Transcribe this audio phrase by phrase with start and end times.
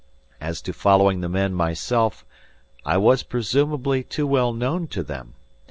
[0.39, 2.25] As to following the men myself,
[2.83, 5.35] I was presumably too well known to them.